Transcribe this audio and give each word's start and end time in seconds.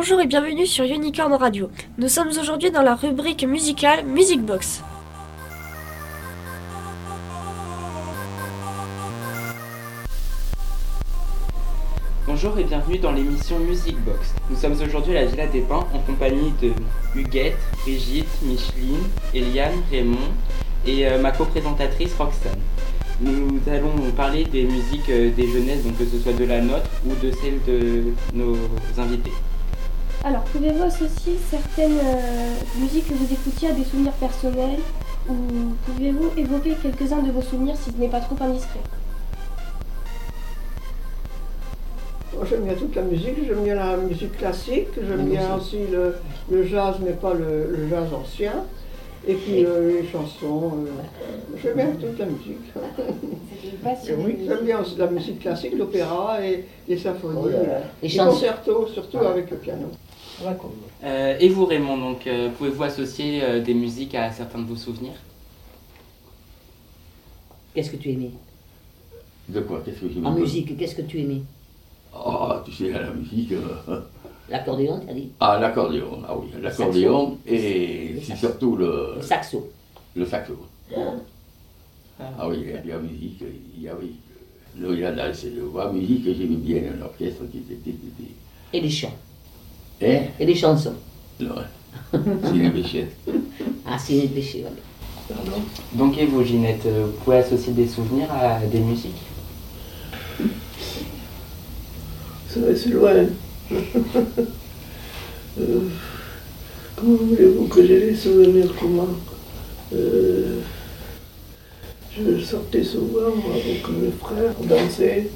Bonjour 0.00 0.20
et 0.20 0.28
bienvenue 0.28 0.64
sur 0.64 0.84
Unicorn 0.84 1.32
Radio. 1.32 1.70
Nous 1.98 2.06
sommes 2.06 2.28
aujourd'hui 2.28 2.70
dans 2.70 2.82
la 2.82 2.94
rubrique 2.94 3.42
musicale 3.42 4.06
Music 4.06 4.40
Box. 4.40 4.80
Bonjour 12.28 12.56
et 12.60 12.62
bienvenue 12.62 12.98
dans 12.98 13.10
l'émission 13.10 13.58
Music 13.58 13.96
Box. 14.04 14.34
Nous 14.48 14.56
sommes 14.56 14.80
aujourd'hui 14.80 15.16
à 15.16 15.22
la 15.22 15.26
Villa 15.26 15.48
des 15.48 15.62
Pins 15.62 15.84
en 15.92 15.98
compagnie 16.06 16.52
de 16.62 16.70
Huguette, 17.16 17.58
Brigitte, 17.82 18.28
Micheline, 18.42 19.02
Eliane, 19.34 19.82
Raymond 19.90 20.30
et 20.86 21.08
euh, 21.08 21.20
ma 21.20 21.32
co-présentatrice 21.32 22.14
Roxane. 22.14 22.60
Nous 23.20 23.60
allons 23.66 24.12
parler 24.16 24.44
des 24.44 24.62
musiques 24.62 25.10
euh, 25.10 25.32
des 25.34 25.48
jeunesses, 25.48 25.82
donc 25.82 25.98
que 25.98 26.04
ce 26.04 26.20
soit 26.20 26.34
de 26.34 26.44
la 26.44 26.60
nôtre 26.60 26.88
ou 27.04 27.16
de 27.20 27.32
celle 27.32 27.60
de 27.66 28.12
nos 28.32 28.56
invités. 28.96 29.32
Alors, 30.24 30.42
pouvez-vous 30.44 30.82
associer 30.82 31.34
certaines 31.50 31.98
euh, 31.98 32.52
musiques 32.80 33.08
que 33.08 33.14
vous 33.14 33.32
écoutiez 33.32 33.68
à 33.68 33.72
des 33.72 33.84
souvenirs 33.84 34.12
personnels 34.12 34.78
ou 35.28 35.34
pouvez-vous 35.86 36.30
évoquer 36.36 36.74
quelques-uns 36.82 37.22
de 37.22 37.30
vos 37.30 37.42
souvenirs 37.42 37.76
si 37.76 37.90
ce 37.92 37.96
n'est 37.98 38.08
pas 38.08 38.20
trop 38.20 38.36
indiscret? 38.40 38.80
Moi, 42.34 42.44
J'aime 42.48 42.64
bien 42.64 42.74
toute 42.74 42.94
la 42.96 43.02
musique, 43.02 43.36
j'aime 43.46 43.62
bien 43.64 43.74
la 43.76 43.96
musique 43.96 44.36
classique, 44.36 44.88
j'aime 44.96 45.26
bien 45.28 45.54
aussi 45.56 45.78
le, 45.90 46.14
le 46.50 46.66
jazz, 46.66 46.96
mais 47.00 47.12
pas 47.12 47.34
le, 47.34 47.74
le 47.76 47.88
jazz 47.88 48.08
ancien. 48.12 48.64
Et 49.26 49.34
puis 49.34 49.64
euh, 49.66 50.00
les 50.00 50.08
chansons, 50.08 50.72
euh, 50.86 51.56
j'aime 51.62 51.74
bien 51.74 51.86
toute 52.00 52.18
la 52.18 52.26
musique. 52.26 52.72
Et 54.08 54.14
oui, 54.14 54.38
j'aime 54.46 54.64
bien 54.64 54.80
aussi 54.80 54.96
la 54.96 55.08
musique 55.08 55.40
classique, 55.40 55.74
l'opéra 55.76 56.44
et 56.44 56.64
les 56.88 56.96
symphonies, 56.96 57.38
Oh 57.44 57.48
là 57.48 57.62
là. 57.62 57.80
les, 58.02 58.08
Les 58.08 58.16
concertos, 58.16 58.86
surtout 58.88 59.18
avec 59.18 59.50
le 59.50 59.56
piano. 59.56 59.86
Euh, 61.04 61.36
et 61.40 61.48
vous 61.48 61.66
Raymond, 61.66 61.96
donc 61.98 62.26
euh, 62.26 62.50
pouvez-vous 62.56 62.82
associer 62.84 63.42
euh, 63.42 63.60
des 63.60 63.74
musiques 63.74 64.14
à 64.14 64.30
certains 64.30 64.60
de 64.60 64.66
vos 64.66 64.76
souvenirs? 64.76 65.14
Qu'est-ce 67.74 67.90
que 67.90 67.96
tu 67.96 68.10
aimais? 68.12 68.30
De 69.48 69.60
quoi? 69.60 69.82
Qu'est-ce 69.84 70.00
que 70.00 70.08
j'ai 70.08 70.24
En 70.24 70.32
musique, 70.32 70.76
qu'est-ce 70.76 70.94
que 70.94 71.02
tu 71.02 71.20
aimais? 71.20 71.42
Ah, 72.14 72.62
tu 72.64 72.72
sais, 72.72 72.90
la 72.90 73.10
musique. 73.10 73.52
euh, 73.52 74.00
L'accordéon, 74.50 75.00
t'as 75.06 75.12
dit? 75.12 75.30
Ah, 75.40 75.58
l'accordéon. 75.60 76.22
Ah 76.26 76.36
oui, 76.36 76.48
l'accordéon 76.62 77.38
et 77.46 78.20
c'est 78.22 78.36
surtout 78.36 78.76
le, 78.76 79.14
Le 79.16 79.22
saxo. 79.22 79.70
le 80.16 80.24
saxo. 80.24 80.56
Ah 82.20 82.48
oui, 82.48 82.64
il 82.64 82.70
y 82.88 82.92
a 82.92 82.96
la 82.96 82.98
musique, 83.02 83.42
il 83.76 83.82
y 83.82 83.88
a 83.88 83.94
oui. 83.94 84.14
Le, 84.78 84.94
il 84.94 85.00
y 85.00 85.04
a 85.04 85.10
la, 85.12 85.32
c'est 85.34 85.52
la 85.74 85.92
musique 85.92 86.24
que 86.24 86.32
j'aimais 86.34 86.56
bien, 86.56 86.82
l'orchestre 86.98 87.42
qui 87.50 87.58
était. 87.58 87.74
qui 87.76 87.90
était- 87.90 88.32
Et 88.72 88.80
les 88.80 88.90
chants. 88.90 89.12
Hein 90.02 90.20
Et 90.38 90.46
les 90.46 90.54
chansons. 90.54 90.94
Non, 91.40 91.54
c'est 92.12 92.52
les 92.54 92.70
béchettes. 92.70 93.16
Ah, 93.86 93.96
c'est 93.98 94.12
les 94.14 94.28
péchés, 94.28 94.64
ouais. 94.64 95.34
Donc 95.92 96.16
et 96.18 96.24
vous 96.26 96.42
Ginette, 96.42 96.86
euh, 96.86 97.04
vous 97.06 97.12
pouvez 97.24 97.36
associer 97.38 97.72
des 97.74 97.86
souvenirs 97.86 98.32
à 98.32 98.60
des 98.64 98.80
musiques? 98.80 99.12
C'est 102.48 102.76
c'est 102.76 102.88
loin. 102.90 103.12
Euh, 105.60 105.80
comment 106.96 107.16
voulez-vous 107.18 107.64
que 107.66 107.84
j'ai 107.86 108.00
les 108.00 108.14
souvenirs 108.16 108.72
Comment 108.80 109.08
Euh, 109.94 110.60
Je 112.16 112.38
sortais 112.42 112.82
souvent 112.84 113.34
moi, 113.36 113.54
avec 113.54 113.86
mes 113.88 114.10
frères, 114.18 114.54
on 114.60 114.64
dansait. 114.66 115.28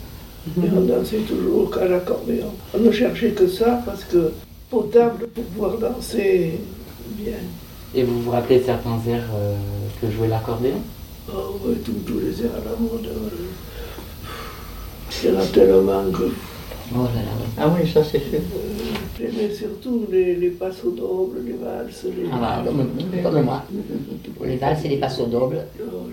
Et 0.47 0.69
on 0.77 0.81
dansait 0.81 1.19
toujours 1.19 1.71
qu'à 1.71 1.87
l'accordéon. 1.87 2.53
On 2.75 2.79
ne 2.81 2.91
cherchait 2.91 3.31
que 3.31 3.47
ça 3.47 3.83
parce 3.85 4.05
que 4.05 4.33
potable 4.73 5.27
pour 5.34 5.45
pouvoir 5.45 5.77
danser 5.78 6.59
bien. 7.19 7.41
Et 7.95 8.03
vous 8.05 8.23
vous 8.23 8.31
rappelez 8.31 8.59
de 8.61 8.65
certains 8.65 8.98
airs 9.06 9.29
euh, 9.34 9.55
que 10.01 10.11
jouait 10.11 10.29
l'accordéon? 10.29 10.81
Oh, 11.29 11.59
ouais, 11.69 11.77
tous, 11.84 11.92
tous 12.06 12.19
les 12.20 12.34
airs 12.42 12.57
à 12.61 12.64
la 12.70 12.77
mode. 12.80 13.07
euh, 13.07 13.29
Il 15.23 15.30
y 15.30 15.36
en 15.36 15.41
a 15.41 15.45
tellement 15.47 16.05
que 16.11 16.24
Oh 16.95 17.05
là 17.14 17.23
là. 17.23 17.35
Ah 17.58 17.69
oui, 17.74 17.89
ça 17.91 18.02
c'est 18.05 18.19
sûr. 18.19 18.41
j'aimais 19.19 19.52
surtout 19.55 20.07
les, 20.11 20.36
les 20.36 20.51
passos 20.51 20.95
doubles, 20.95 21.41
les 21.47 21.52
valses. 21.52 22.05
Les... 22.05 22.24
Ah, 22.33 22.39
bah, 22.41 22.63
comme, 22.67 22.89
comme 23.23 23.42
moi. 23.45 23.63
Les 24.45 24.57
valses 24.57 24.85
et 24.85 24.89
les 24.89 24.97
passos 24.98 25.29
doubles. 25.29 25.61
Oh, 25.80 26.07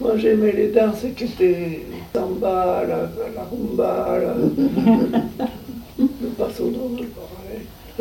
Moi 0.00 0.16
j'aimais 0.18 0.52
les 0.52 0.68
danses 0.68 1.04
qui 1.16 1.24
étaient 1.24 1.80
samba, 2.14 2.82
la, 2.88 2.96
la 3.36 3.44
rumba, 3.50 4.18
la- 4.18 4.34
le 5.98 6.28
passo 6.38 6.64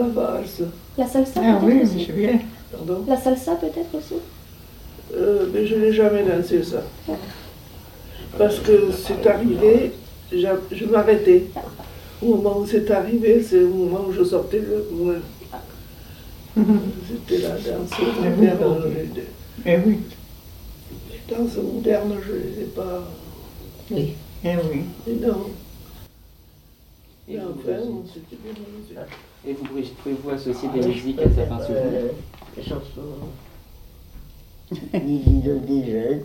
valse, 0.08 0.62
La 0.98 1.08
salsa 1.08 1.42
Ah 1.44 1.60
oui, 1.64 1.82
aussi 1.84 2.06
c'est 2.06 2.14
bien. 2.14 2.40
pardon. 2.72 3.04
La 3.08 3.18
salsa 3.18 3.56
peut-être 3.56 3.94
aussi 3.96 4.16
Euh, 5.16 5.48
mais 5.54 5.66
je 5.66 5.76
n'ai 5.76 5.92
jamais 5.94 6.24
dansé 6.24 6.64
ça. 6.64 6.84
Parce 8.38 8.60
que 8.60 8.92
c'est 8.92 9.26
arrivé, 9.28 9.92
je 10.32 10.86
m'arrêtais. 10.86 11.46
Au 12.22 12.36
moment 12.36 12.60
où 12.60 12.66
c'est 12.66 12.90
arrivé, 12.92 13.42
c'est 13.42 13.64
au 13.64 13.70
moment 13.70 14.06
où 14.08 14.12
je 14.14 14.24
sortais 14.24 14.60
le. 14.60 14.88
ouais. 14.92 15.16
C'était 17.08 17.42
la 17.44 17.50
danse 17.52 17.92
moderne. 18.38 18.84
Les, 19.16 19.24
Eh 19.66 19.78
oui, 19.86 20.00
les 21.12 21.36
danses 21.36 21.56
modernes, 21.58 22.16
je 22.26 22.32
ne 22.34 22.38
les 22.38 22.62
ai 22.64 22.66
pas. 22.76 23.04
Oui. 23.92 24.14
eh 24.44 24.56
oui. 24.72 24.82
Mais 25.08 25.28
non. 25.28 25.46
Et 27.30 27.38
enfin, 27.40 27.80
c'était 28.14 28.38
bien. 28.44 29.04
Et 29.48 29.54
vous 29.54 29.66
pouvez-vous 29.66 30.30
associer 30.30 30.70
des 30.70 30.86
musiques 30.88 31.20
à 31.20 31.30
certains 31.34 31.66
souvenirs 31.66 32.12
Les 32.56 32.64
chansons. 32.64 33.30
Des 34.72 35.00
idoles 35.00 35.66
des 35.66 35.92
jeunes, 35.92 36.24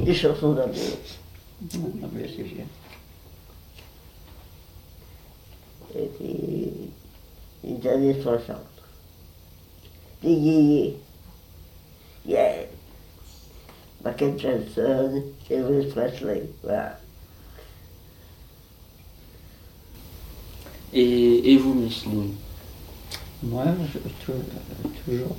des 0.00 0.14
chansons 0.14 0.52
d'amour. 0.54 0.74
Ah 0.74 2.06
ben 2.10 2.28
c'est 2.34 2.42
bien. 2.42 2.64
Et 5.94 6.08
puis, 6.16 6.90
les 7.64 7.88
années 7.88 8.22
60. 8.22 8.56
Les 10.22 10.32
yéyés. 10.32 10.96
Yeah. 12.26 12.66
Michael 14.02 14.38
Jackson, 14.38 15.22
Elvis 15.50 15.90
Presley, 15.90 16.48
voilà. 16.62 16.98
et, 20.92 21.52
et 21.52 21.56
vous 21.56 21.74
Micheline 21.74 22.34
Moi, 23.42 23.64
je, 23.92 23.98
tou- 24.24 24.32
toujours. 25.04 25.36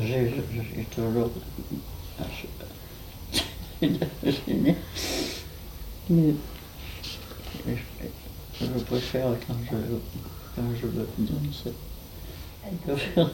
J'ai 0.00 0.30
j'ai 0.76 0.84
toujours. 0.84 1.30
Mais 6.10 6.34
je, 7.66 7.74
je 8.60 8.84
préfère 8.84 9.28
quand 9.46 9.54
je, 9.70 9.76
quand 10.56 10.62
je 10.80 10.86
veux 10.86 11.08
danser. 11.18 11.72
Je 12.64 12.76
préfère 12.92 13.30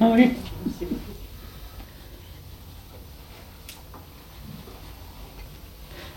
oui. 0.00 0.30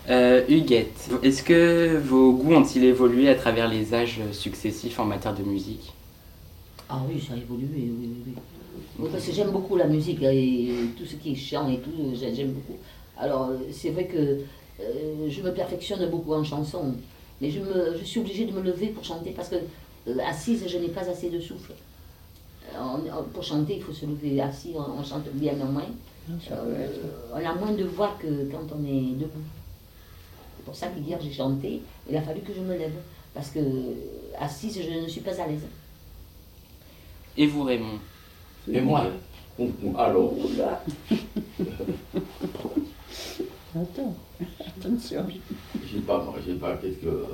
Euh, 0.09 0.43
Huguette, 0.47 1.09
est-ce 1.21 1.43
que 1.43 1.97
vos 1.97 2.31
goûts 2.31 2.53
ont-ils 2.53 2.83
évolué 2.85 3.27
à 3.29 3.35
travers 3.35 3.67
les 3.67 3.93
âges 3.93 4.21
successifs 4.31 4.99
en 4.99 5.05
matière 5.05 5.35
de 5.35 5.43
musique? 5.43 5.91
Ah 6.89 7.01
oui, 7.09 7.19
ça 7.25 7.33
a 7.33 7.37
évolué, 7.37 7.67
oui, 7.75 8.09
oui, 8.97 9.09
parce 9.11 9.25
que 9.25 9.33
j'aime 9.33 9.51
beaucoup 9.51 9.75
la 9.75 9.87
musique 9.87 10.21
et 10.23 10.69
tout 10.97 11.05
ce 11.05 11.15
qui 11.15 11.33
est 11.33 11.35
chant 11.35 11.69
et 11.69 11.79
tout, 11.79 11.91
j'ai- 12.13 12.33
j'aime 12.33 12.51
beaucoup. 12.53 12.77
Alors, 13.17 13.49
euh, 13.49 13.57
c'est 13.71 13.89
vrai 13.89 14.05
que 14.05 14.17
euh, 14.79 15.27
je 15.29 15.41
me 15.41 15.51
perfectionne 15.53 16.09
beaucoup 16.09 16.33
en 16.33 16.43
chanson, 16.45 16.93
mais 17.41 17.51
je, 17.51 17.59
me, 17.59 17.97
je 17.99 18.05
suis 18.05 18.21
obligée 18.21 18.45
de 18.45 18.53
me 18.53 18.61
lever 18.61 18.87
pour 18.87 19.03
chanter 19.03 19.31
parce 19.31 19.49
que 19.49 19.55
euh, 19.55 20.15
assise, 20.25 20.63
je 20.67 20.77
n'ai 20.77 20.87
pas 20.87 21.01
assez 21.09 21.29
de 21.29 21.39
souffle. 21.41 21.73
Euh, 22.73 22.77
on- 22.79 23.19
on- 23.19 23.23
pour 23.23 23.43
chanter, 23.43 23.75
il 23.75 23.81
faut 23.83 23.91
se 23.91 24.05
lever 24.05 24.39
assis, 24.39 24.71
on, 24.73 24.99
on 25.01 25.03
chante 25.03 25.27
bien 25.33 25.53
moins. 25.55 25.83
Euh, 26.51 26.87
on 27.33 27.45
a 27.45 27.55
moins 27.55 27.71
de 27.73 27.83
voix 27.83 28.15
que 28.21 28.27
quand 28.51 28.67
on 28.73 28.85
est 28.85 29.15
debout. 29.19 29.43
C'est 30.67 30.71
pour 30.71 30.75
ça 30.75 30.87
qu'hier 30.87 31.17
j'ai 31.21 31.31
chanté, 31.31 31.81
il 32.09 32.17
a 32.17 32.21
fallu 32.21 32.41
que 32.41 32.53
je 32.53 32.59
me 32.59 32.77
lève 32.77 32.91
parce 33.33 33.51
que 33.51 33.59
euh, 33.59 33.93
assise, 34.37 34.81
je 34.83 34.99
ne 34.99 35.07
suis 35.07 35.21
pas 35.21 35.31
à 35.41 35.47
l'aise. 35.47 35.65
Et 37.37 37.47
vous 37.47 37.63
Raymond? 37.63 37.99
Et 38.69 38.81
moi? 38.81 39.05
Alors, 39.97 40.33
Oula. 40.37 40.83
Attends, 43.73 44.13
attention. 44.59 45.25
je 45.85 45.95
sais 45.95 46.01
pas, 46.01 46.21
moi, 46.21 46.35
je 46.45 46.51
sais 46.51 46.57
pas, 46.57 46.75
qu'est-ce 46.75 46.97
que. 46.97 47.25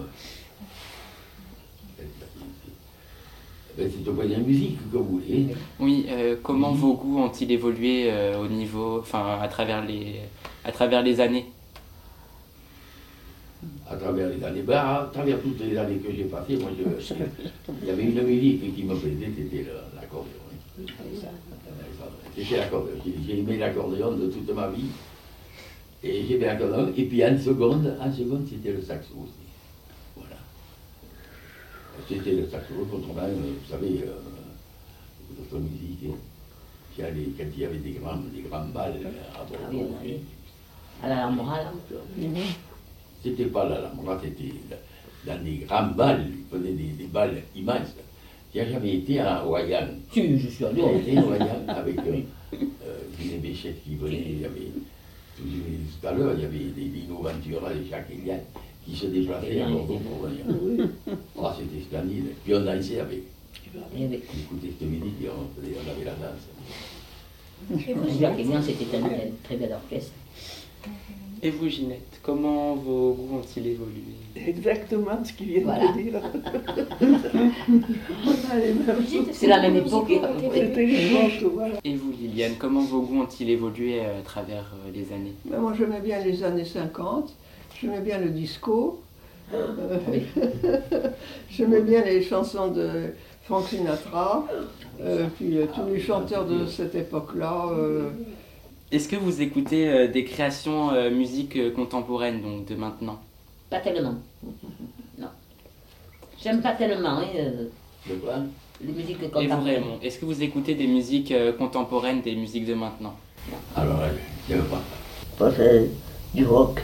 Ben, 3.76 3.92
c'est 3.92 4.08
au 4.08 4.14
point 4.14 4.26
de 4.26 4.34
la 4.34 4.38
musique 4.38 4.78
que 4.92 4.98
vous 4.98 5.20
voulez. 5.20 5.48
Oui, 5.80 6.06
euh, 6.10 6.36
comment 6.44 6.74
vos 6.74 6.94
goûts 6.94 7.18
ont-ils 7.18 7.52
évolué 7.52 8.12
euh, 8.12 8.40
au 8.40 8.48
niveau, 8.48 9.00
enfin 9.00 9.40
à 9.42 9.48
travers 9.48 9.84
les, 9.84 10.22
à 10.64 10.72
travers 10.72 11.02
les 11.02 11.20
années? 11.20 11.48
Travers 14.14 14.30
les 14.38 14.44
années. 14.44 14.62
Ben, 14.62 14.78
à 14.78 15.10
travers 15.12 15.42
toutes 15.42 15.60
les 15.62 15.78
années 15.78 15.98
que 15.98 16.12
j'ai 16.14 16.24
passées, 16.26 16.58
moi, 16.58 16.70
je- 16.78 17.14
il 17.82 17.88
y 17.88 17.92
avait 17.92 18.04
une 18.04 18.22
musique 18.24 18.76
qui 18.76 18.84
me 18.84 18.96
plaisait, 18.96 19.32
c'était 19.36 19.66
l'accordéon. 19.96 20.32
hein. 20.52 20.86
C'était 22.36 22.58
l'accordéon. 22.58 22.96
J'ai- 23.28 23.40
aimé 23.40 23.58
l'accordéon 23.58 24.12
de 24.14 24.28
toute 24.28 24.50
ma 24.54 24.68
vie. 24.70 24.86
Et 26.04 26.24
j'ai 26.28 26.38
l'accordéon. 26.40 26.92
Et 26.96 27.06
puis 27.06 27.26
en 27.26 27.38
seconde, 27.40 27.96
en 28.00 28.12
seconde, 28.14 28.46
c'était 28.50 28.72
le 28.74 28.82
saxo 28.82 29.14
aussi. 29.24 29.32
Voilà. 30.16 30.36
C'était 32.10 32.32
le 32.34 32.48
saxo, 32.50 32.74
autrement, 32.82 33.14
euh, 33.22 33.34
vous 33.34 33.72
savez, 33.72 34.02
euh, 34.06 34.14
notre 35.40 35.58
musique. 35.64 36.00
hein. 36.10 36.16
Quand 36.96 37.06
il 37.16 37.60
y 37.60 37.66
avait 37.66 37.78
des 37.78 37.92
grands, 37.94 38.18
des 38.18 38.42
grands 38.42 38.66
balles 38.66 39.00
à 39.34 39.40
Ah 39.40 39.46
oui, 39.72 39.78
Bordeaux, 39.78 39.96
oui. 40.04 40.14
À 41.02 41.10
la 41.10 41.16
Lambra, 41.24 41.58
là. 41.58 41.72
C'était 43.24 43.46
pas 43.46 43.68
la 43.70 43.82
Lambra, 43.82 44.20
c'était 44.22 44.54
dans 45.26 45.44
des 45.44 45.58
grands 45.66 45.88
balles, 45.88 46.26
ils 46.30 46.46
faisaient 46.52 46.74
des, 46.74 46.92
des 46.98 47.06
balles 47.06 47.42
immenses. 47.56 47.96
J'ai 48.54 48.70
jamais 48.70 48.96
été 48.98 49.20
à 49.20 49.40
Royan. 49.40 49.88
Si, 50.12 50.38
je 50.38 50.48
suis 50.48 50.66
allé. 50.66 50.82
J'ai 51.06 51.12
été 51.12 51.18
à 51.18 51.22
Royan 51.22 51.64
avec 51.68 51.98
euh, 52.00 52.22
euh, 52.54 52.98
une 53.20 53.40
Béchette 53.40 53.84
qui 53.84 53.96
venait, 53.96 54.24
il 54.30 54.42
y 54.42 54.46
avait, 54.46 54.72
tout, 55.36 55.44
tout 55.44 56.08
à 56.08 56.12
l'heure, 56.12 56.34
il 56.38 56.42
y 56.44 56.46
avait 56.46 56.58
des 56.60 56.82
Lino 56.82 57.18
Ventura, 57.18 57.74
des 57.74 57.90
Jacques 57.90 58.12
Eliane 58.12 58.42
qui 58.86 58.96
se 58.96 59.08
déplaçaient 59.08 59.62
à 59.62 59.70
Bordeaux 59.70 60.00
pour 60.00 60.28
venir. 60.28 60.46
Oh, 61.36 61.48
c'était 61.58 61.84
splendide. 61.84 62.26
Puis 62.44 62.54
on 62.54 62.62
dansait 62.66 63.00
avec. 63.00 63.24
Oui. 63.74 63.82
On 63.98 64.12
écoutait 64.12 64.74
cette 64.78 64.88
musique 64.88 65.24
et 65.24 65.30
on, 65.30 65.48
on 65.58 65.92
avait 65.92 66.06
la 66.06 66.12
danse. 66.12 67.88
Et 67.88 67.94
vous, 67.94 68.20
Jacques 68.20 68.38
Elian, 68.40 68.62
c'était 68.62 68.98
un, 68.98 69.06
un 69.06 69.32
très 69.44 69.56
bel 69.56 69.72
orchestre. 69.72 70.12
Et 71.46 71.50
vous, 71.50 71.68
Ginette, 71.68 72.20
comment 72.24 72.74
vos 72.76 73.12
goûts 73.14 73.38
ont-ils 73.40 73.68
évolué? 73.68 74.02
Exactement 74.48 75.24
ce 75.26 75.34
qu'il 75.34 75.48
vient 75.48 75.64
Voilà. 75.64 75.92
de 75.92 76.02
dire. 76.02 76.22
C'est 79.34 79.48
la 79.48 79.60
même 79.62 79.76
époque, 79.76 80.10
et- 80.10 81.96
vous, 81.96 82.12
Liliane, 82.12 82.54
comment 82.58 82.80
vos 82.82 83.02
goûts 83.02 83.22
ont-ils 83.24 83.50
évolué 83.50 84.00
euh, 84.00 84.20
à 84.20 84.22
travers 84.24 84.74
euh, 84.74 84.92
les 84.94 85.12
années? 85.14 85.34
Ben, 85.46 85.60
moi, 85.60 85.74
j'aimais 85.78 86.00
bien 86.00 86.20
les 86.24 86.42
années 86.44 86.64
50, 86.66 87.34
j'aimais 87.82 88.00
bien 88.00 88.20
le 88.20 88.30
disco, 88.30 89.02
euh, 89.54 89.98
j'aimais 91.50 91.82
bien 91.82 92.04
les 92.06 92.24
chansons 92.24 92.70
de 92.70 92.90
Frank 93.44 93.68
Sinatra, 93.68 94.46
euh, 95.02 95.26
puis 95.38 95.58
euh, 95.58 95.66
tous 95.76 95.92
les 95.94 96.00
chanteurs 96.00 96.46
de 96.46 96.66
cette 96.68 96.96
époque-là. 96.96 97.66
Est-ce 98.92 99.08
que 99.08 99.16
vous 99.16 99.42
écoutez 99.42 99.90
euh, 99.90 100.08
des 100.08 100.24
créations 100.24 100.92
euh, 100.92 101.10
musique 101.10 101.56
euh, 101.56 101.72
contemporaine, 101.72 102.42
donc 102.42 102.66
de 102.66 102.76
maintenant? 102.76 103.20
Pas 103.70 103.80
tellement. 103.80 104.16
Non. 105.18 105.28
J'aime 106.42 106.62
pas 106.62 106.74
tellement 106.74 107.18
hein, 107.20 107.26
euh, 107.36 107.66
De 108.08 108.16
quoi? 108.16 108.36
les 108.86 108.92
musiques 108.92 109.18
Et 109.22 109.26
vous, 109.26 109.30
contemporaines. 109.32 109.64
Raymond, 109.84 110.00
est-ce 110.04 110.20
que 110.20 110.26
vous 110.26 110.44
écoutez 110.44 110.76
des 110.76 110.88
musiques 110.88 111.32
euh, 111.32 111.54
contemporaines, 111.54 112.22
des 112.22 112.36
musiques 112.36 112.66
de 112.66 112.74
maintenant? 112.76 113.16
Alors, 113.76 114.00
euh, 114.02 114.10
je 114.50 114.56
ne 114.56 114.62
sais 114.62 114.68
pas. 114.68 114.82
Pas 115.38 115.52
du 116.36 116.46
rock. 116.46 116.82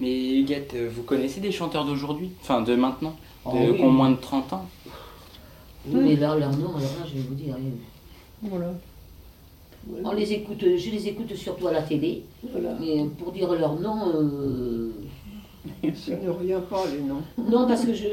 Mais 0.00 0.38
Huguette, 0.38 0.74
vous 0.74 1.02
connaissez 1.02 1.40
des 1.40 1.52
chanteurs 1.52 1.84
d'aujourd'hui? 1.84 2.30
Enfin, 2.40 2.62
de 2.62 2.74
maintenant? 2.74 3.16
Oh 3.44 3.52
de, 3.52 3.70
oui. 3.72 3.76
Qui 3.76 3.82
ont 3.82 3.90
moins 3.90 4.10
de 4.10 4.16
30 4.16 4.52
ans? 4.54 4.66
Mais 5.86 6.16
leur, 6.16 6.38
leur 6.38 6.50
nom, 6.56 6.70
alors 6.70 6.80
là, 6.80 7.06
je 7.06 7.14
vais 7.14 7.20
vous 7.28 7.34
dire, 7.34 7.56
Voilà. 8.44 8.72
on 10.04 10.12
les 10.12 10.32
écoute, 10.32 10.60
je 10.62 10.90
les 10.90 11.08
écoute 11.08 11.34
surtout 11.34 11.66
à 11.68 11.72
la 11.72 11.82
télé, 11.82 12.22
Voilà. 12.50 12.76
mais 12.80 13.04
pour 13.18 13.32
dire 13.32 13.52
leur 13.54 13.78
nom, 13.80 14.12
euh, 14.14 14.90
ça 15.94 16.12
ne 16.16 16.28
revient 16.30 16.60
pas 16.68 16.84
les 16.92 17.00
noms. 17.02 17.22
non, 17.38 17.66
parce 17.66 17.84
que 17.84 17.94
je, 17.94 18.06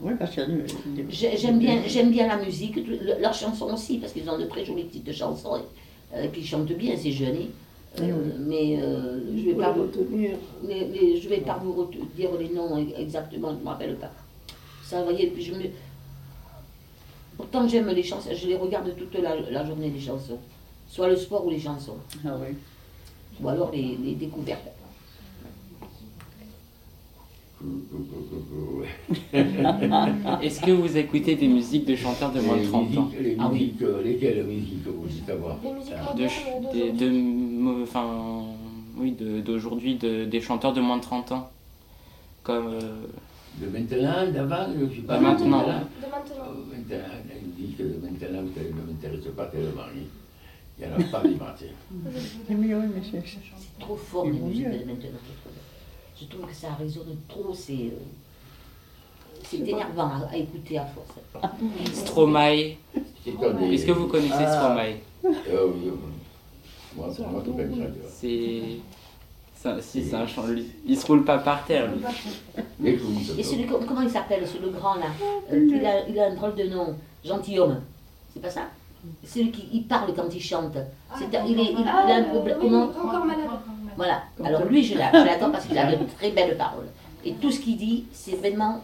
Oui, 0.00 0.12
parce 0.18 0.34
que. 0.36 0.40
euh, 0.42 0.62
j'ai- 1.08 1.36
j'aime 1.36 1.58
bien, 1.58 1.82
j'aime 1.86 2.10
bien 2.10 2.26
la 2.28 2.36
musique, 2.42 2.78
leurs 3.20 3.34
chansons 3.34 3.72
aussi, 3.72 3.98
parce 3.98 4.12
qu'ils 4.12 4.28
ont 4.30 4.38
de 4.38 4.44
très 4.44 4.64
jolies 4.64 4.84
petites 4.84 5.12
chansons, 5.12 5.56
et, 5.56 6.24
et 6.24 6.28
puis 6.28 6.42
ils 6.42 6.46
chantent 6.46 6.72
bien, 6.72 6.96
ces 6.96 7.10
jeunes. 7.12 7.46
Euh, 8.00 8.02
Oui, 8.02 8.32
mais 8.46 8.78
euh, 8.82 9.18
je 9.36 9.42
vais 9.46 9.54
pas 9.54 9.72
les 9.72 9.74
vous, 9.80 9.82
retenir. 9.86 10.30
mais, 10.62 10.86
mais 10.92 11.16
je 11.16 11.28
vais 11.28 11.38
pas 11.40 11.58
vous 11.62 11.88
dire 12.16 12.30
les 12.38 12.48
noms 12.50 12.76
exactement, 12.96 13.50
je 13.50 13.56
ne 13.56 13.60
me 13.62 13.66
rappelle 13.68 13.96
pas. 13.96 14.10
Ça, 14.84 14.98
vous 15.00 15.04
voyez, 15.10 15.26
puis 15.28 15.42
je 15.42 15.52
me... 15.54 15.64
Pourtant, 17.38 17.66
j'aime 17.66 17.88
les 17.88 18.02
chansons, 18.02 18.28
je 18.34 18.46
les 18.48 18.56
regarde 18.56 18.94
toute 18.98 19.14
la, 19.22 19.34
la 19.50 19.64
journée, 19.64 19.88
les 19.88 20.00
chansons. 20.00 20.38
Soit 20.90 21.08
le 21.08 21.16
sport 21.16 21.46
ou 21.46 21.50
les 21.50 21.60
chansons. 21.60 21.96
Ah 22.26 22.36
oui. 22.40 22.54
Ou 23.40 23.48
alors 23.48 23.70
les, 23.72 23.96
les 24.04 24.14
découvertes. 24.14 24.60
Est-ce 30.42 30.60
que 30.60 30.70
vous 30.70 30.96
écoutez 30.96 31.34
des 31.36 31.48
musiques 31.48 31.84
de 31.86 31.96
chanteurs 31.96 32.32
de 32.32 32.40
moins 32.40 32.56
de 32.56 32.60
les 32.62 32.68
30 32.68 32.96
ans 32.98 33.02
musiques, 33.06 33.20
les 33.20 33.36
Ah 33.38 33.48
oui. 33.52 33.58
musiques, 33.60 33.82
euh, 33.82 34.02
lesquelles 34.02 34.44
musiques 34.44 34.84
vous 34.86 35.02
voulez 35.02 35.12
savoir? 35.26 35.56
Des 35.58 35.72
musiques 35.72 35.92
de, 36.16 36.22
d'aujourd'hui. 36.22 36.68
des- 36.72 36.92
de 36.92 37.82
enfin, 37.82 38.06
oui, 38.96 39.12
de- 39.12 39.40
d'aujourd'hui, 39.40 39.96
de, 39.96 40.24
des 40.24 40.40
chanteurs 40.40 40.72
de 40.72 40.80
moins 40.80 40.96
de 40.98 41.02
30 41.02 41.32
ans 41.32 41.50
Comme. 42.42 42.68
euh, 42.68 42.80
De 43.60 43.66
maintenant, 43.66 44.26
d'avant, 44.32 44.66
je 44.78 44.84
ne 44.84 44.90
suis 44.90 45.02
pas 45.02 45.18
De 45.18 45.22
maintenant. 45.22 45.64
Euh, 46.18 46.34
maintenant. 46.34 46.52
Maintenant, 46.70 47.08
la 47.28 47.34
musique 47.40 47.76
de 47.78 47.84
maintenant, 48.02 48.42
vous 48.42 48.80
ne 48.80 48.92
m'intéresse 48.92 49.24
pas 49.36 49.46
tellement. 49.46 49.82
Il 50.80 50.86
n'y 50.86 50.92
en 50.92 50.96
a 50.98 51.02
pas 51.10 51.22
des 51.22 51.34
matières. 51.34 51.70
C'est 52.48 52.54
mieux, 52.54 52.78
mais 52.94 53.02
c'est. 53.10 53.22
Trop 53.80 53.96
fort, 53.96 54.26
mieux. 54.26 54.34
de 54.64 54.84
maintenant. 54.84 55.18
Je 56.20 56.24
trouve 56.26 56.46
que 56.46 56.54
ça 56.54 56.74
résonne 56.74 57.16
trop, 57.28 57.54
c'est... 57.54 57.72
euh, 57.72 59.40
C'est 59.44 59.58
énervant 59.58 60.08
à, 60.08 60.28
à 60.32 60.36
écouter 60.36 60.78
à 60.78 60.86
force. 60.86 61.18
Stromae. 61.94 62.76
Est-ce 63.26 63.86
que 63.86 63.92
vous 63.92 64.06
connaissez 64.08 64.34
Ah. 64.38 64.56
Stromae? 64.56 64.96
Euh, 65.24 65.66
oui, 65.74 65.88
euh, 65.88 65.92
Moi, 66.96 67.08
pour 67.14 67.28
moi, 67.28 67.42
c'est 67.44 67.52
pas 67.56 67.62
une 67.62 67.70
chanteuse. 67.76 67.94
C'est. 68.10 68.62
Ça- 69.62 69.80
Si, 69.80 70.04
c'est 70.04 70.14
un 70.16 70.26
chant. 70.26 70.46
lui. 70.46 70.66
Il 70.86 70.96
se 70.98 71.06
roule 71.06 71.24
pas 71.24 71.38
par 71.38 71.64
terre, 71.64 71.88
lui. 71.90 72.02
Et 73.38 73.42
celui, 73.42 73.66
comment 73.66 74.00
il 74.02 74.10
s'appelle, 74.10 74.46
ce 74.46 74.60
le 74.62 74.70
grand 74.70 74.94
là 74.94 75.06
Euh, 75.52 75.66
il, 75.70 75.84
a, 75.86 76.08
il 76.08 76.18
a 76.18 76.26
un 76.26 76.34
drôle 76.34 76.54
de 76.54 76.64
nom, 76.64 76.94
gentilhomme. 77.24 77.80
C'est 78.32 78.40
pas 78.40 78.50
ça 78.50 78.62
Celui 79.24 79.50
qui 79.50 79.68
il 79.72 79.84
parle 79.84 80.12
quand 80.14 80.32
il 80.34 80.40
chante. 80.40 80.76
C'est 81.18 81.36
un- 81.36 81.44
il, 81.46 81.58
est, 81.58 81.72
il, 81.72 81.80
il 81.80 81.86
a 81.88 82.16
un 82.16 82.22
problème. 82.24 82.58
Comment 82.60 82.84
Encore 82.84 83.24
malade. 83.24 83.46
Voilà. 83.96 84.22
Alors 84.44 84.64
lui, 84.66 84.82
je 84.84 84.96
l'a- 84.96 85.10
je 85.12 85.26
l'adore 85.26 85.50
parce 85.52 85.66
qu'il 85.66 85.76
a 85.78 85.90
de 85.90 86.04
très 86.18 86.30
belles 86.30 86.56
paroles. 86.56 86.86
Et 87.24 87.32
tout 87.34 87.50
ce 87.50 87.60
qu'il 87.60 87.76
dit, 87.76 88.04
c'est 88.12 88.36
vraiment 88.36 88.80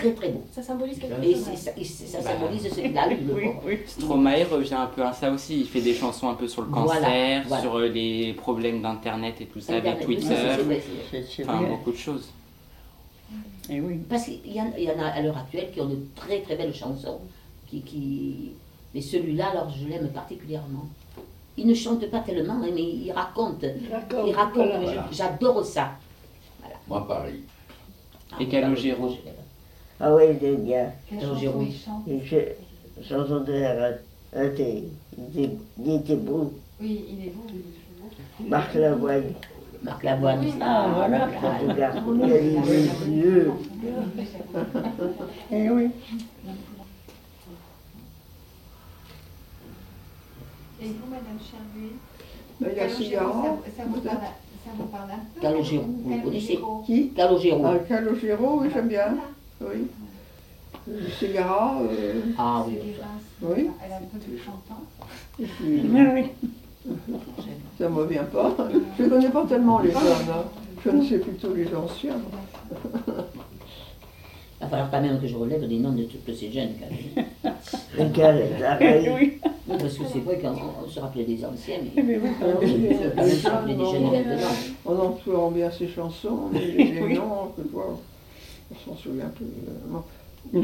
très 0.00 0.12
très 0.12 0.28
beau. 0.30 0.42
Ça 0.52 0.62
symbolise 0.62 0.98
quelque 0.98 1.22
Et 1.22 1.34
chose. 1.34 1.44
ça, 1.56 1.70
et 1.76 1.84
ça 1.84 2.20
symbolise 2.22 2.62
ce 2.68 2.74
qu'il 2.80 2.96
a 2.98 3.10
eu, 3.12 3.16
le 3.24 3.34
Oui, 3.34 3.44
oui. 3.66 3.78
Stromae 3.86 4.44
revient 4.50 4.74
un 4.74 4.86
peu 4.86 5.02
à 5.04 5.12
ça 5.12 5.30
aussi. 5.30 5.60
Il 5.60 5.66
fait 5.66 5.80
des 5.80 5.94
chansons 5.94 6.28
un 6.28 6.34
peu 6.34 6.48
sur 6.48 6.62
le 6.62 6.68
cancer, 6.68 7.42
voilà. 7.46 7.62
sur 7.62 7.76
euh, 7.76 7.88
les 7.88 8.32
problèmes 8.34 8.80
d'internet 8.82 9.34
et 9.40 9.46
tout 9.46 9.60
ça, 9.60 9.74
avec 9.74 9.86
Internet, 9.86 10.08
oui, 10.08 10.16
Twitter. 10.16 11.42
Enfin, 11.42 11.62
beaucoup 11.62 11.92
de 11.92 11.96
choses. 11.96 12.28
Et 13.68 13.80
oui. 13.80 14.00
Parce 14.08 14.24
qu'il 14.24 14.52
y, 14.52 14.60
en- 14.60 14.72
il 14.76 14.84
y 14.84 14.90
en 14.90 14.98
a 14.98 15.06
à 15.06 15.20
l'heure 15.22 15.36
actuelle 15.38 15.70
qui 15.72 15.80
ont 15.80 15.86
de 15.88 15.98
très 16.16 16.40
très 16.40 16.56
belles 16.56 16.74
chansons. 16.74 17.20
Qui, 17.68 17.82
qui... 17.82 18.50
Mais 18.94 19.00
celui-là, 19.00 19.50
alors 19.50 19.70
je 19.70 19.86
l'aime 19.86 20.08
particulièrement. 20.08 20.86
Il 21.56 21.66
ne 21.68 21.74
chante 21.74 22.04
pas 22.10 22.20
tellement, 22.20 22.54
hein, 22.54 22.68
mais 22.74 22.82
il 22.82 23.12
raconte. 23.12 23.62
Il 23.62 24.34
raconte. 24.34 24.54
Voilà. 24.66 24.78
Voilà. 24.80 25.08
J'adore 25.12 25.64
ça. 25.64 25.92
Moi, 26.88 27.06
pareil. 27.06 27.42
Et 28.40 28.46
Calogero. 28.48 29.16
Ah 30.00 30.14
oui, 30.14 30.24
j'aime 30.40 30.64
bien. 30.64 30.92
Calogero. 31.10 31.62
Et 32.08 32.20
je, 32.24 32.36
chanson 33.02 33.40
de 33.40 33.52
la 33.52 33.90
raté. 34.34 34.84
Il 35.18 35.24
était- 35.40 35.56
il 35.84 35.94
était 35.96 36.16
beau. 36.16 36.52
Oui, 36.80 37.04
il 37.10 37.26
est 37.26 37.30
beau. 37.30 37.42
il 37.50 37.56
est 37.58 37.62
beau. 38.42 38.48
Marc 38.48 38.74
Lavoine. 38.74 39.24
Marc 39.82 40.02
Lavoine. 40.02 40.44
Ah, 40.60 40.88
voilà. 40.94 41.28
Il 41.62 41.82
a 41.82 41.92
les 42.28 43.10
yeux. 43.14 43.52
Et 45.52 45.70
oui. 45.70 45.90
Et 50.82 50.86
vous, 50.86 51.10
Madame 51.10 51.38
Cherbuet 51.38 51.92
Ben, 52.58 52.68
Il 52.72 52.76
y 52.76 52.80
a 52.80 52.88
Cigarra. 52.88 53.42
ça, 53.76 53.84
vous 53.86 54.00
parle, 54.00 54.16
ça 54.64 54.70
vous 54.78 54.84
parle 54.86 55.10
un 55.10 55.16
peu? 55.34 55.40
Calogero, 55.42 55.82
vous 55.82 56.20
connaissez? 56.22 56.58
Qui? 56.86 57.10
Calogero. 57.10 57.62
Ah, 57.66 57.78
Calogero, 57.86 58.60
oui, 58.62 58.68
j'aime 58.72 58.88
bien. 58.88 59.14
Oui. 59.60 59.86
Cigarra, 61.18 61.78
euh, 61.82 62.20
Ah 62.38 62.64
oui. 62.66 62.78
oui. 63.42 63.70
Elle 63.84 63.92
a 63.92 63.96
un 63.96 64.00
peu 64.00 64.18
plus 64.18 64.38
chantant. 64.38 64.82
Et 65.38 65.44
puis, 65.44 65.82
Oui, 65.88 66.00
oui. 66.14 66.94
ça 67.78 67.88
ne 67.88 67.94
me 67.94 68.04
vient 68.06 68.24
pas. 68.24 68.54
Je 68.98 69.02
ne 69.04 69.08
connais 69.08 69.28
pas 69.28 69.44
tellement 69.46 69.78
les 69.80 69.90
jeunes. 69.90 70.00
hein. 70.30 70.44
Je 70.84 70.90
ne 70.90 71.04
sais 71.04 71.18
plutôt 71.18 71.54
les 71.54 71.74
anciens. 71.74 72.16
Il 73.06 74.64
va 74.64 74.68
falloir 74.68 74.90
quand 74.90 75.00
même 75.00 75.20
que 75.20 75.26
je 75.26 75.36
relève 75.36 75.62
les 75.64 75.78
noms 75.78 75.92
de 75.92 76.04
tous 76.04 76.34
ces 76.34 76.50
jeunes. 76.50 76.70
quand 76.80 76.90
même. 76.90 77.26
Regarde, 77.98 78.40
pareil. 78.60 79.10
Oui. 79.18 79.40
Oui, 79.68 79.76
parce 79.78 79.96
que 79.98 80.04
c'est 80.12 80.18
vrai 80.20 80.38
qu'on 80.38 80.56
on 80.84 80.88
se 80.88 80.98
rappelait 80.98 81.24
des 81.24 81.44
anciens, 81.44 81.76
mais 81.94 82.02
bien, 82.02 82.18
oui, 82.22 82.30
on 82.42 82.56
peut 83.22 83.28
se 83.30 83.48
rappeler 83.48 83.74
des 83.74 83.84
jeunes 83.84 84.10
maintenant. 84.10 85.16
En 85.36 85.50
bien 85.50 85.70
ses 85.70 85.86
chansons, 85.88 86.48
mais 86.52 86.66
les, 86.66 87.14
noms, 87.14 87.52
que 87.56 87.62
quoi, 87.62 87.86
on 87.90 87.98
s'en 88.84 88.96
souvient 88.96 89.28
plus. 89.28 89.46
euh, 90.54 90.60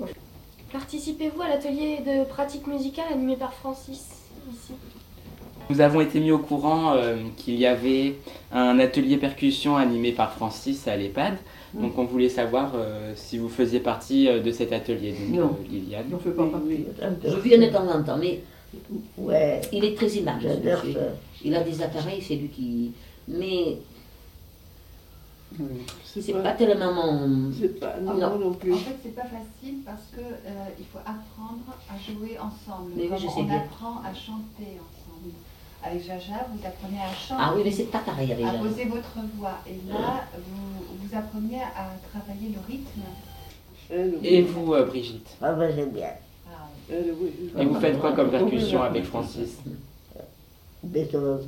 bon. 0.00 0.06
Participez-vous 0.72 1.40
à 1.42 1.48
l'atelier 1.48 1.98
de 2.04 2.24
pratique 2.24 2.66
musicale 2.66 3.06
animé 3.12 3.36
par 3.36 3.52
Francis 3.54 4.04
ici? 4.52 4.72
Nous 5.70 5.80
avons 5.80 6.00
été 6.00 6.20
mis 6.20 6.30
au 6.32 6.38
courant 6.38 6.92
euh, 6.94 7.16
qu'il 7.36 7.56
y 7.56 7.66
avait 7.66 8.14
un 8.52 8.78
atelier 8.78 9.16
percussion 9.16 9.76
animé 9.76 10.12
par 10.12 10.32
Francis 10.32 10.86
à 10.86 10.96
l'EHPAD. 10.96 11.34
Donc 11.74 11.98
on 11.98 12.04
voulait 12.04 12.28
savoir 12.28 12.72
euh, 12.74 13.12
si 13.16 13.36
vous 13.38 13.48
faisiez 13.48 13.80
partie 13.80 14.28
euh, 14.28 14.40
de 14.40 14.50
cet 14.50 14.72
atelier, 14.72 15.12
donc, 15.12 15.28
Non. 15.38 15.56
euh, 15.60 15.68
Liliane. 15.70 16.04
On 16.12 16.18
fait 16.18 16.30
pas 16.30 16.46
partie. 16.46 16.84
Je 17.24 17.36
viens 17.48 17.58
de 17.58 17.66
temps 17.72 17.88
en 17.88 18.02
temps, 18.02 18.16
mais 18.18 18.40
Ouais, 19.16 19.60
il 19.72 19.84
est 19.84 19.94
très 19.96 20.18
aimable. 20.18 20.46
Il 21.44 21.54
a 21.54 21.62
des 21.62 21.82
appareils, 21.82 22.20
c'est 22.22 22.34
lui 22.36 22.48
qui. 22.48 22.92
Mais. 23.28 23.78
C'est 26.04 26.32
pas 26.42 26.52
tellement 26.52 26.92
mon. 26.94 27.52
C'est 27.52 27.80
pas 27.80 27.98
non, 28.00 28.14
Non. 28.14 28.38
non 28.38 28.52
plus. 28.54 28.72
En 28.74 28.76
fait, 28.78 28.96
c'est 29.02 29.14
pas 29.14 29.22
facile 29.24 29.78
parce 29.84 30.02
que 30.14 30.20
euh, 30.20 30.50
il 30.78 30.84
faut 30.86 30.98
apprendre 30.98 31.64
à 31.90 31.96
jouer 31.98 32.38
ensemble. 32.38 32.92
Mais 32.96 33.04
oui, 33.04 33.16
je 33.16 33.26
sais 33.26 33.32
on 33.38 33.42
bien. 33.44 33.56
apprend 33.58 33.98
à 34.02 34.12
chanter 34.14 34.78
ensemble. 34.80 35.32
Avec 35.84 36.04
Jaja, 36.04 36.46
vous 36.52 36.66
apprenez 36.66 36.98
à 37.00 37.12
chanter, 37.14 37.38
Ah 37.44 37.52
oui, 37.54 37.62
mais 37.64 37.70
c'est 37.70 37.84
pas 37.84 37.98
pareil 38.00 38.32
avec 38.32 38.44
à 38.44 38.52
poser 38.54 38.86
votre 38.86 39.14
voix. 39.36 39.58
Et 39.68 39.76
là, 39.88 40.24
vous, 40.34 40.96
vous 41.08 41.16
apprenez 41.16 41.60
à 41.62 41.90
travailler 42.10 42.48
le 42.54 42.60
rythme. 42.66 43.02
Et 44.24 44.42
vous, 44.42 44.74
euh, 44.74 44.84
Brigitte? 44.84 45.28
Ah 45.40 45.52
ben 45.52 45.72
j'aime 45.74 45.90
bien. 45.90 46.08
Ah, 46.48 46.66
oui. 46.90 47.50
Et 47.58 47.64
vous 47.64 47.78
faites 47.80 48.00
quoi 48.00 48.12
comme 48.12 48.30
percussion 48.30 48.82
avec 48.82 49.04
Francis? 49.04 49.58
Beethoven, 50.82 51.46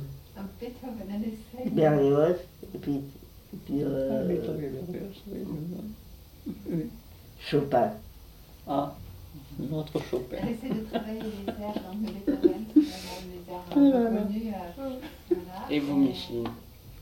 Beethoven, 0.59 1.07
un 1.11 1.21
essai. 1.21 1.69
Berlioz, 1.69 2.35
et 2.73 2.77
puis, 2.77 3.01
puis 3.65 3.81
Ah, 3.83 3.87
euh. 3.87 4.37
Oui. 6.71 6.85
Chopin. 7.39 7.91
Ah, 8.67 8.95
notre 9.71 9.99
Chopin. 10.09 10.37
Elle 10.41 10.49
essaie 10.53 10.69
de 10.69 10.85
travailler 10.85 11.19
les 11.19 11.47
airs 11.63 11.83
Beethoven, 11.95 12.65
airs 14.47 14.75
Ah. 14.77 15.71
Et 15.71 15.79
vous, 15.79 15.95
Micheline 15.97 16.47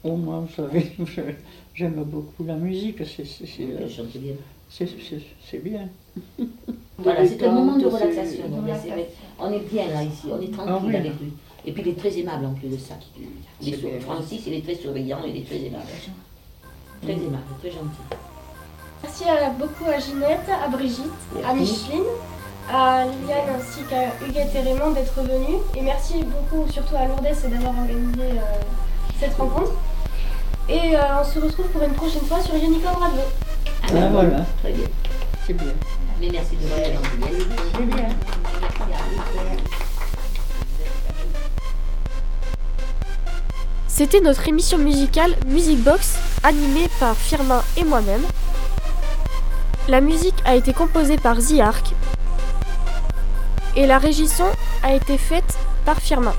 Au 0.04 0.16
moins, 0.16 0.40
vous 0.42 0.54
savez, 0.54 0.92
j'aime 1.76 2.04
beaucoup 2.04 2.44
la 2.44 2.56
musique, 2.56 3.00
c'est 3.06 3.26
c'est- 3.26 3.46
c'est, 3.46 3.64
euh, 3.64 3.88
bien. 4.20 4.36
c'est- 4.70 5.58
bien. 5.64 5.90
Voilà, 7.00 7.28
c'est 7.28 7.44
un 7.46 7.52
moment 7.52 7.78
de 7.78 7.86
relaxation. 7.86 8.44
On 9.40 9.52
est 9.52 9.60
bien 9.72 9.88
là 9.88 10.04
ici, 10.04 10.28
on 10.32 10.42
est 10.42 10.52
tranquille 10.52 10.74
Ah 10.76 10.82
oui. 10.84 10.96
avec 10.96 11.20
lui. 11.20 11.32
Et 11.66 11.72
puis 11.72 11.84
il 11.86 11.90
est 11.90 11.96
très 12.00 12.18
aimable 12.18 12.46
en 12.46 12.54
plus 12.54 12.70
de 12.70 12.78
ça. 12.78 12.96
Il 13.62 13.70
est 13.70 13.72
C'est 13.74 13.78
sur- 13.78 13.90
bien. 13.90 14.00
Francis, 14.00 14.42
il 14.48 14.54
est 14.54 14.62
très 14.62 14.76
surveillant, 14.76 15.20
il 15.28 15.38
est 15.38 15.46
très 15.46 15.58
aimable. 15.64 15.86
Très 17.04 17.14
aimable, 17.14 17.44
très 17.60 17.72
gentil. 17.72 18.02
Merci 19.04 19.24
à- 19.26 19.50
beaucoup 19.52 19.86
à 19.90 20.00
Ginette, 20.00 20.50
à 20.64 20.68
Brigitte, 20.70 21.06
à. 21.48 21.54
Micheline, 21.54 22.04
à 22.74 23.06
Liliane 23.06 23.56
ainsi 23.60 23.82
qu'à 23.90 24.26
Huguette 24.26 24.54
et 24.56 24.60
Raymond 24.62 24.92
d'être 24.92 25.14
venus. 25.22 25.60
Et 25.76 25.82
merci 25.82 26.24
beaucoup 26.24 26.70
surtout 26.72 26.96
à 26.96 27.06
Lourdes 27.06 27.24
d'avoir 27.24 27.74
organisé 27.80 28.22
euh, 28.24 28.62
cette 29.20 29.36
rencontre. 29.36 29.72
Et 30.70 30.98
euh, 30.98 31.00
on 31.22 31.24
se 31.24 31.40
retrouve 31.40 31.68
pour 31.68 31.82
une 31.84 31.94
prochaine 31.94 32.26
fois 32.26 32.42
sur 32.42 32.56
Unicorn 32.56 33.02
Radio. 33.02 33.22
Ah, 33.84 33.88
Ah, 33.94 34.08
voilà, 34.12 34.40
Très 34.62 34.72
bien. 34.74 34.86
c'est 35.46 35.54
bien. 35.54 35.74
Mais 36.20 36.30
merci 36.32 36.56
de 36.58 36.68
votre 36.68 36.84
gentillesse. 36.84 37.48
C'est 37.74 37.86
bien. 37.86 38.10
C'était 43.88 44.22
notre 44.22 44.48
émission 44.48 44.78
musicale 44.78 45.36
Music 45.48 45.80
Box, 45.84 46.18
animée 46.48 46.88
par 46.98 47.14
Firmin 47.18 47.62
et 47.76 47.84
moi-même. 47.84 48.22
La 49.90 50.00
musique 50.00 50.42
a 50.46 50.56
été 50.56 50.72
composée 50.72 51.18
par 51.18 51.40
The 51.40 51.60
Ark 51.60 51.94
et 53.76 53.86
la 53.86 53.98
régisson 53.98 54.46
a 54.82 54.94
été 54.94 55.18
faite 55.18 55.58
par 55.84 56.00
Firmin. 56.00 56.34